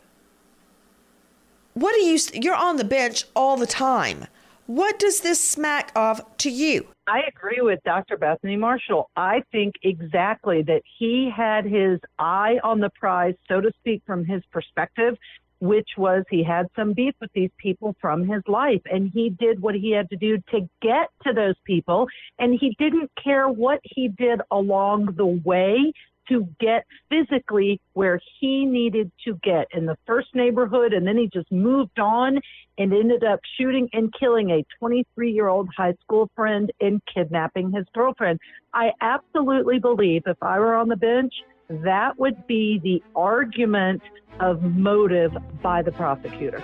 [1.73, 4.27] what do you you're on the bench all the time.
[4.73, 6.87] What does this smack of to you?
[7.05, 8.15] I agree with Dr.
[8.15, 9.09] Bethany Marshall.
[9.17, 14.23] I think exactly that he had his eye on the prize, so to speak, from
[14.23, 15.17] his perspective,
[15.59, 18.81] which was he had some beef with these people from his life.
[18.89, 22.07] And he did what he had to do to get to those people.
[22.39, 25.91] And he didn't care what he did along the way
[26.31, 30.93] to get physically where he needed to get in the first neighborhood.
[30.93, 32.39] And then he just moved on
[32.77, 37.71] and ended up shooting and killing a 23 year old high school friend and kidnapping
[37.71, 38.39] his girlfriend.
[38.73, 41.33] I absolutely believe if I were on the bench,
[41.69, 44.01] that would be the argument
[44.39, 46.63] of motive by the prosecutor.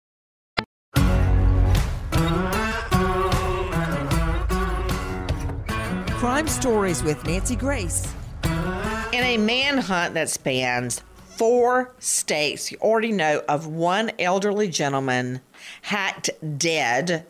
[6.21, 8.05] Crime Stories with Nancy Grace.
[8.43, 11.01] In a manhunt that spans
[11.35, 15.41] four states, you already know of one elderly gentleman
[15.81, 17.25] hacked dead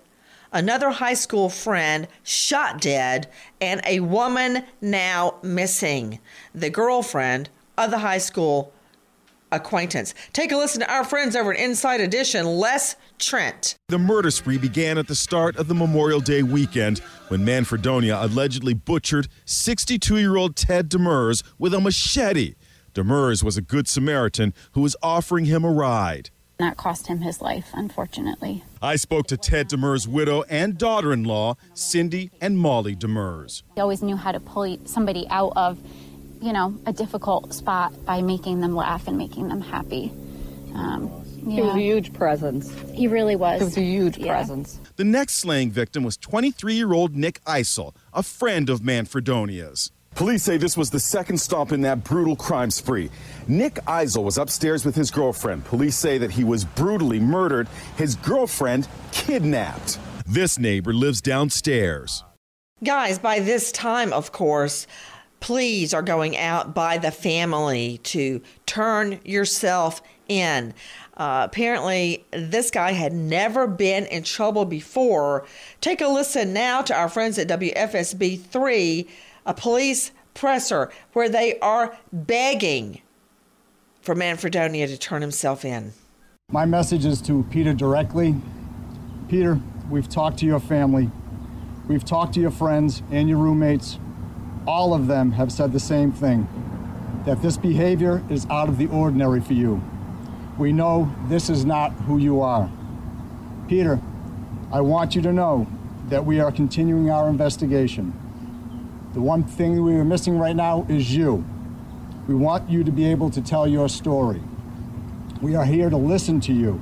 [0.51, 3.29] another high school friend shot dead,
[3.61, 6.19] and a woman now missing.
[6.53, 8.73] The girlfriend of the high school
[9.51, 10.13] acquaintance.
[10.33, 13.75] Take a listen to our friends over at Inside Edition, Les Trent.
[13.87, 18.73] The murder spree began at the start of the Memorial Day weekend when Manfredonia allegedly
[18.73, 22.55] butchered 62 year old Ted Demers with a machete.
[22.93, 26.29] Demers was a good Samaritan who was offering him a ride.
[26.61, 28.63] That cost him his life, unfortunately.
[28.83, 33.63] I spoke to Ted Demers' widow and daughter in law, Cindy and Molly Demers.
[33.73, 35.79] He always knew how to pull somebody out of,
[36.41, 40.11] you know, a difficult spot by making them laugh and making them happy.
[40.73, 41.11] Um,
[41.43, 41.55] yeah.
[41.55, 42.73] He was a huge presence.
[42.93, 43.59] He really was.
[43.59, 44.33] He was a huge yeah.
[44.33, 44.79] presence.
[44.95, 49.91] The next slaying victim was 23 year old Nick Eisele, a friend of Manfredonia's.
[50.15, 53.09] Police say this was the second stop in that brutal crime spree.
[53.47, 55.63] Nick Eisele was upstairs with his girlfriend.
[55.65, 59.99] Police say that he was brutally murdered, his girlfriend kidnapped.
[60.27, 62.23] This neighbor lives downstairs.
[62.83, 64.85] Guys, by this time, of course,
[65.41, 70.73] pleas are going out by the family to turn yourself in.
[71.17, 75.45] Uh, apparently, this guy had never been in trouble before.
[75.81, 79.07] Take a listen now to our friends at WFSB 3
[79.45, 83.01] a police presser where they are begging
[84.01, 85.93] for Manfredonia to turn himself in.
[86.51, 88.35] My message is to Peter directly.
[89.29, 91.09] Peter, we've talked to your family,
[91.87, 93.97] we've talked to your friends and your roommates.
[94.67, 96.47] All of them have said the same thing
[97.25, 99.81] that this behavior is out of the ordinary for you.
[100.57, 102.69] We know this is not who you are.
[103.67, 103.99] Peter,
[104.71, 105.67] I want you to know
[106.09, 108.13] that we are continuing our investigation.
[109.13, 111.43] The one thing we are missing right now is you.
[112.27, 114.41] We want you to be able to tell your story.
[115.41, 116.79] We are here to listen to you.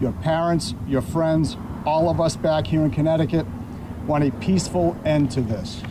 [0.00, 1.56] Your parents, your friends,
[1.86, 3.46] all of us back here in Connecticut
[4.06, 5.82] want a peaceful end to this.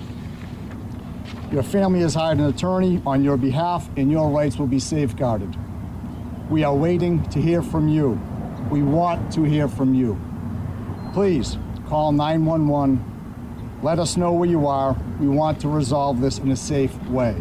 [1.54, 5.56] Your family has hired an attorney on your behalf, and your rights will be safeguarded.
[6.50, 8.20] We are waiting to hear from you.
[8.70, 10.20] We want to hear from you.
[11.14, 13.14] Please call 911
[13.84, 14.96] let us know where you are.
[15.20, 17.36] We want to resolve this in a safe way.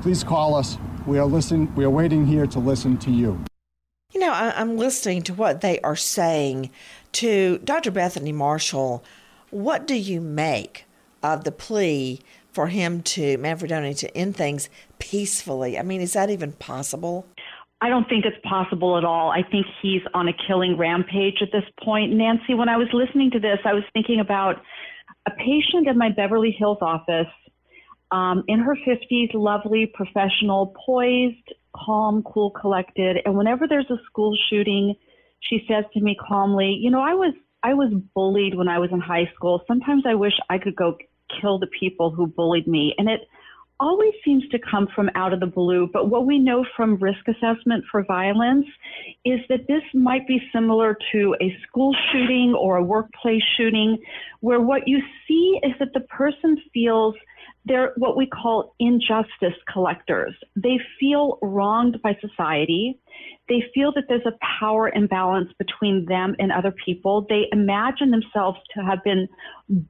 [0.00, 0.78] Please call us.
[1.08, 1.74] We are listening.
[1.74, 3.44] We are waiting here to listen to you.
[4.12, 6.70] You know, I, am listening to what they are saying
[7.14, 7.90] to Dr.
[7.90, 9.02] Bethany Marshall.
[9.50, 10.84] What do you make
[11.22, 12.20] of the plea
[12.52, 14.68] for him to Manfredonia to end things
[14.98, 15.78] peacefully?
[15.78, 17.26] I mean, is that even possible?
[17.82, 19.30] I don't think it's possible at all.
[19.30, 22.12] I think he's on a killing rampage at this point.
[22.12, 24.56] Nancy, when I was listening to this, I was thinking about
[25.26, 27.32] a patient in my Beverly Hills office,
[28.10, 33.18] um, in her 50s, lovely, professional, poised, calm, cool, collected.
[33.24, 34.94] And whenever there's a school shooting,
[35.40, 38.90] she says to me calmly, "You know, I was I was bullied when I was
[38.90, 39.62] in high school.
[39.66, 40.96] Sometimes I wish I could go
[41.40, 43.28] kill the people who bullied me." And it
[43.80, 45.88] always seems to come from out of the blue.
[45.90, 48.66] But what we know from risk assessment for violence
[49.24, 53.98] is that this might be similar to a school shooting or a workplace shooting,
[54.40, 57.14] where what you see is that the person feels
[57.64, 60.34] they're what we call injustice collectors.
[60.56, 62.98] They feel wronged by society.
[63.48, 67.26] They feel that there's a power imbalance between them and other people.
[67.28, 69.28] They imagine themselves to have been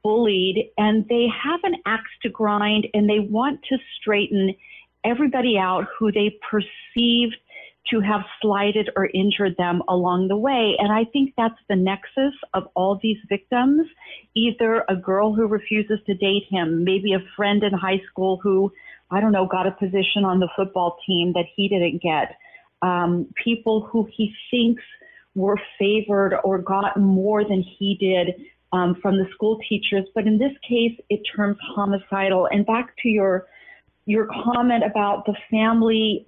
[0.03, 4.55] bullied and they have an axe to grind and they want to straighten
[5.05, 7.31] everybody out who they perceive
[7.89, 10.77] to have slighted or injured them along the way.
[10.79, 13.89] And I think that's the nexus of all these victims.
[14.35, 18.71] Either a girl who refuses to date him, maybe a friend in high school who,
[19.11, 22.37] I don't know, got a position on the football team that he didn't get,
[22.83, 24.83] um, people who he thinks
[25.35, 30.07] were favored or got more than he did um, from the school teachers.
[30.15, 32.47] But in this case, it turns homicidal.
[32.51, 33.47] And back to your
[34.07, 36.25] your comment about the family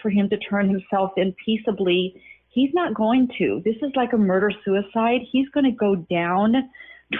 [0.00, 3.60] for him to turn himself in peaceably, he's not going to.
[3.64, 5.20] This is like a murder suicide.
[5.30, 6.54] He's going to go down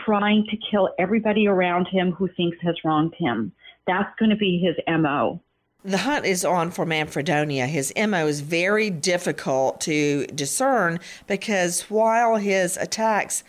[0.05, 3.53] trying to kill everybody around him who thinks has wronged him.
[3.87, 5.41] That's going to be his MO.
[5.85, 7.67] The hunt is on for Manfredonia.
[7.67, 13.45] His MO is very difficult to discern because while his attacks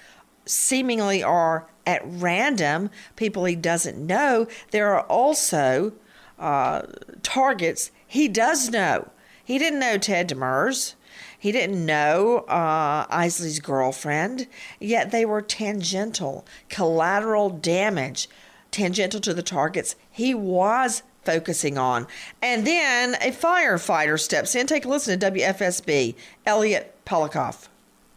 [0.46, 5.92] seemingly are at random, people he doesn't know, there are also
[6.38, 6.84] uh,
[7.24, 9.10] targets he does know.
[9.46, 10.96] He didn't know Ted Demers.
[11.38, 14.48] He didn't know uh, Eisele's girlfriend,
[14.80, 18.28] yet they were tangential, collateral damage,
[18.72, 22.08] tangential to the targets he was focusing on.
[22.42, 24.68] And then a firefighter steps in.
[24.68, 27.68] Take a listen to WFSB, Elliot Polikoff.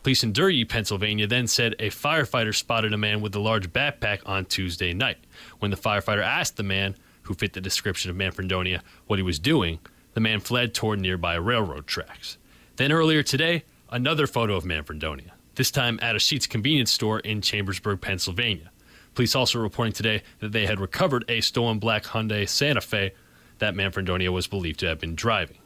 [0.02, 4.20] Police in Duryea, Pennsylvania then said a firefighter spotted a man with a large backpack
[4.26, 5.18] on Tuesday night.
[5.60, 9.38] When the firefighter asked the man, who fit the description of Manfredonia, what he was
[9.38, 9.78] doing,
[10.14, 12.38] the man fled toward nearby railroad tracks.
[12.76, 17.40] Then earlier today, another photo of Manfredonia, this time at a Sheetz convenience store in
[17.40, 18.70] Chambersburg, Pennsylvania.
[19.14, 23.12] Police also reporting today that they had recovered a stolen black Hyundai Santa Fe
[23.58, 25.58] that Manfredonia was believed to have been driving.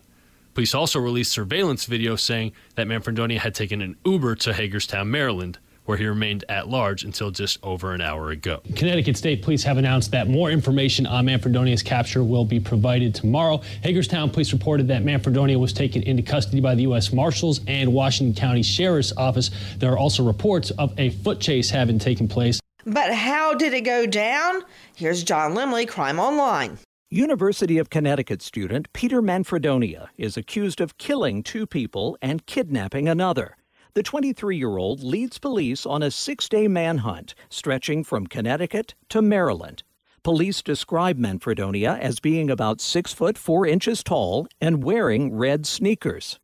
[0.54, 5.58] Police also released surveillance video saying that Manfredonia had taken an Uber to Hagerstown, Maryland,
[5.86, 8.60] where he remained at large until just over an hour ago.
[8.74, 13.62] Connecticut State Police have announced that more information on Manfredonia's capture will be provided tomorrow.
[13.82, 17.12] Hagerstown Police reported that Manfredonia was taken into custody by the U.S.
[17.12, 19.50] Marshals and Washington County Sheriff's Office.
[19.78, 22.60] There are also reports of a foot chase having taken place.
[22.84, 24.62] But how did it go down?
[24.94, 26.78] Here's John Lemley, Crime Online.
[27.10, 33.56] University of Connecticut student Peter Manfredonia is accused of killing two people and kidnapping another.
[33.96, 39.22] The 23 year old leads police on a six day manhunt stretching from Connecticut to
[39.22, 39.84] Maryland.
[40.22, 46.38] Police describe Manfredonia as being about 6 foot 4 inches tall and wearing red sneakers.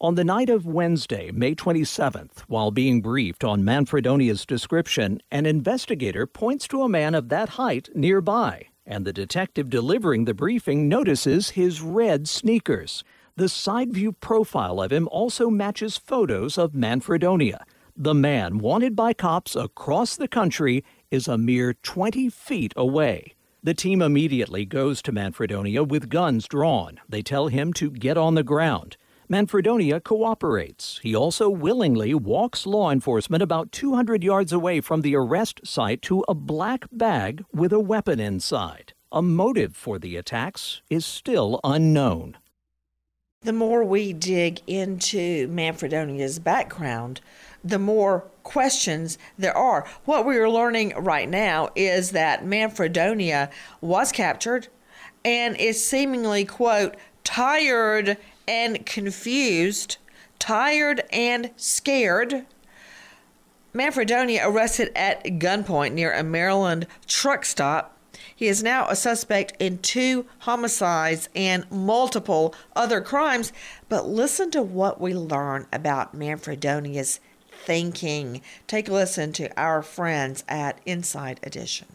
[0.00, 6.26] On the night of Wednesday, May 27th, while being briefed on Manfredonia's description, an investigator
[6.26, 11.50] points to a man of that height nearby and the detective delivering the briefing notices
[11.50, 13.04] his red sneakers.
[13.36, 17.64] The side view profile of him also matches photos of Manfredonia.
[17.96, 23.34] The man wanted by cops across the country is a mere 20 feet away.
[23.60, 27.00] The team immediately goes to Manfredonia with guns drawn.
[27.08, 28.96] They tell him to get on the ground.
[29.28, 31.00] Manfredonia cooperates.
[31.02, 36.24] He also willingly walks law enforcement about 200 yards away from the arrest site to
[36.28, 38.92] a black bag with a weapon inside.
[39.10, 42.36] A motive for the attacks is still unknown.
[43.44, 47.20] The more we dig into Manfredonia's background,
[47.62, 49.86] the more questions there are.
[50.06, 53.50] What we are learning right now is that Manfredonia
[53.82, 54.68] was captured
[55.26, 58.16] and is seemingly, quote, tired
[58.48, 59.98] and confused,
[60.38, 62.46] tired and scared.
[63.74, 67.93] Manfredonia arrested at gunpoint near a Maryland truck stop.
[68.36, 73.52] He is now a suspect in two homicides and multiple other crimes.
[73.88, 77.20] But listen to what we learn about Manfredonia's
[77.64, 78.42] thinking.
[78.66, 81.86] Take a listen to our friends at Inside Edition.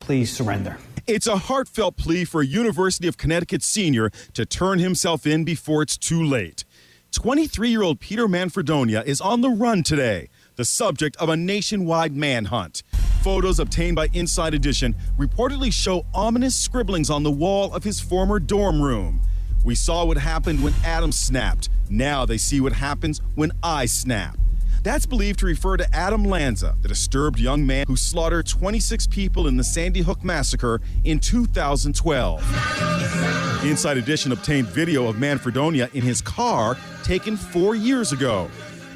[0.00, 0.78] Please surrender.
[1.06, 5.82] It's a heartfelt plea for a University of Connecticut senior to turn himself in before
[5.82, 6.64] it's too late.
[7.12, 12.14] 23 year old Peter Manfredonia is on the run today, the subject of a nationwide
[12.14, 12.82] manhunt.
[13.18, 18.38] Photos obtained by Inside Edition reportedly show ominous scribblings on the wall of his former
[18.38, 19.20] dorm room.
[19.64, 21.68] We saw what happened when Adam snapped.
[21.90, 24.38] Now they see what happens when I snap.
[24.84, 29.48] That's believed to refer to Adam Lanza, the disturbed young man who slaughtered 26 people
[29.48, 33.64] in the Sandy Hook massacre in 2012.
[33.64, 38.48] Inside Edition obtained video of Manfredonia in his car taken four years ago.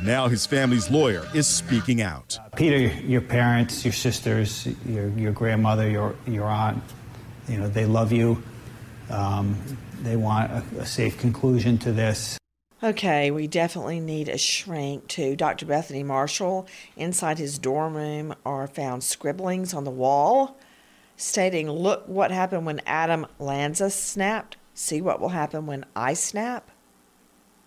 [0.02, 2.38] Now his family's lawyer is speaking out.
[2.56, 6.82] Peter, your parents, your sisters, your, your grandmother, your, your aunt,
[7.48, 8.42] you know, they love you.
[9.10, 9.56] Um,
[10.00, 12.38] they want a, a safe conclusion to this.
[12.82, 15.66] Okay, we definitely need a shrink to Dr.
[15.66, 16.66] Bethany Marshall.
[16.96, 20.58] Inside his dorm room are found scribblings on the wall
[21.16, 24.56] stating, Look what happened when Adam Lanza snapped.
[24.74, 26.70] See what will happen when I snap.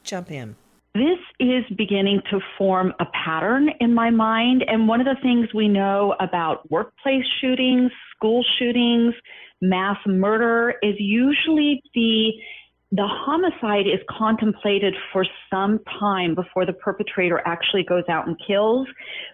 [0.04, 0.56] Jump in.
[0.96, 4.64] This is beginning to form a pattern in my mind.
[4.66, 9.14] And one of the things we know about workplace shootings, school shootings,
[9.62, 12.32] mass murder is usually the
[12.92, 18.88] the homicide is contemplated for some time before the perpetrator actually goes out and kills.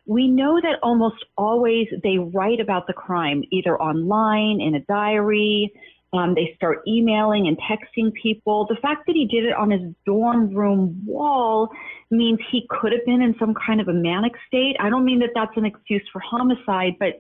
[0.08, 5.72] We know that almost always they write about the crime either online, in a diary,
[6.14, 8.66] um, they start emailing and texting people.
[8.68, 11.70] The fact that he did it on his dorm room wall
[12.10, 14.76] means he could have been in some kind of a manic state.
[14.80, 17.14] I don't mean that that's an excuse for homicide, but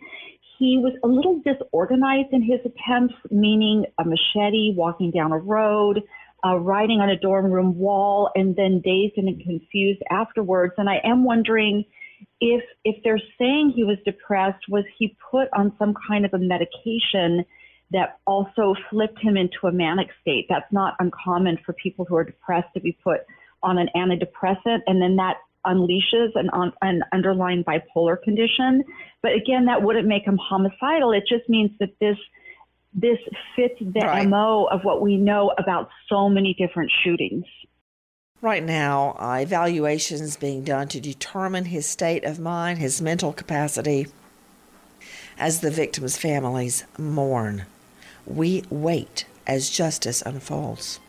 [0.59, 6.03] he was a little disorganized in his attempts, meaning a machete walking down a road,
[6.45, 10.73] uh, writing on a dorm room wall and then dazed and confused afterwards.
[10.77, 11.85] And I am wondering
[12.39, 16.39] if if they're saying he was depressed, was he put on some kind of a
[16.39, 17.45] medication
[17.91, 20.47] that also flipped him into a manic state?
[20.49, 23.21] That's not uncommon for people who are depressed to be put
[23.63, 26.49] on an antidepressant, and then that unleashes an,
[26.81, 28.83] an underlying bipolar condition.
[29.21, 31.11] But again, that wouldn't make him homicidal.
[31.11, 32.17] It just means that this
[32.93, 33.19] this
[33.55, 34.27] fits the right.
[34.27, 37.45] MO of what we know about so many different shootings.
[38.41, 44.07] Right now, uh, evaluations being done to determine his state of mind, his mental capacity,
[45.37, 47.65] as the victims' families mourn.
[48.26, 50.99] We wait as justice unfolds.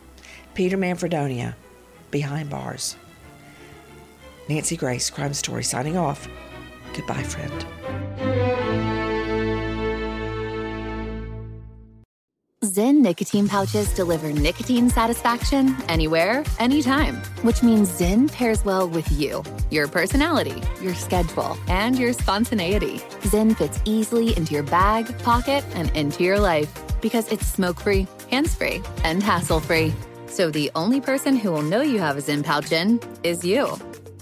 [0.54, 1.54] Peter Manfredonia,
[2.10, 2.96] behind bars.
[4.48, 6.28] Nancy Grace, Crime Story, signing off.
[6.94, 7.66] Goodbye, friend.
[12.64, 19.42] Zyn nicotine pouches deliver nicotine satisfaction anywhere, anytime, which means Zyn pairs well with you,
[19.70, 22.98] your personality, your schedule, and your spontaneity.
[23.24, 26.72] Zyn fits easily into your bag, pocket, and into your life
[27.02, 29.92] because it's smoke free, hands free, and hassle free.
[30.26, 33.76] So the only person who will know you have a Zyn pouch in is you.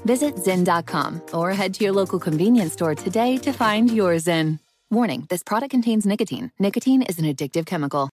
[0.05, 4.59] Visit Zyn.com or head to your local convenience store today to find your Zyn.
[4.91, 6.51] Warning this product contains nicotine.
[6.59, 8.11] Nicotine is an addictive chemical.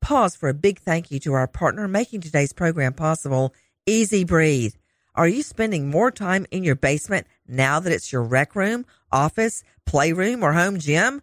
[0.00, 3.52] Pause for a big thank you to our partner making today's program possible,
[3.86, 4.72] EZ Breathe.
[5.16, 9.64] Are you spending more time in your basement now that it's your rec room, office,
[9.84, 11.22] playroom, or home gym?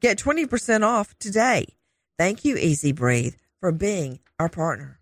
[0.00, 1.66] Get 20% off today.
[2.18, 4.98] Thank you, EZ Breathe, for being our partner.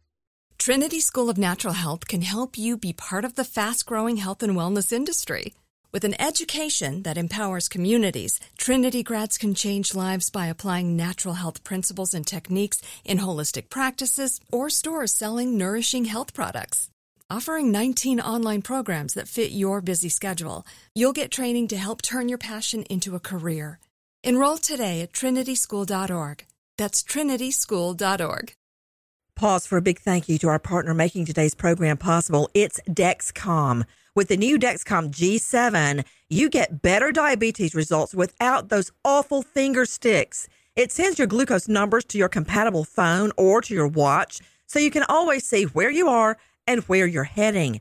[0.59, 4.43] Trinity School of Natural Health can help you be part of the fast growing health
[4.43, 5.55] and wellness industry.
[5.93, 11.63] With an education that empowers communities, Trinity grads can change lives by applying natural health
[11.63, 16.91] principles and techniques in holistic practices or stores selling nourishing health products.
[17.31, 22.29] Offering 19 online programs that fit your busy schedule, you'll get training to help turn
[22.29, 23.79] your passion into a career.
[24.29, 26.45] Enroll today at trinityschool.org.
[26.77, 28.53] That's trinityschool.org.
[29.35, 32.51] Pause for a big thank you to our partner making today's program possible.
[32.53, 33.87] It's Dexcom.
[34.15, 40.47] With the new Dexcom G7, you get better diabetes results without those awful finger sticks.
[40.77, 44.91] It sends your glucose numbers to your compatible phone or to your watch so you
[44.91, 47.81] can always see where you are and where you're heading.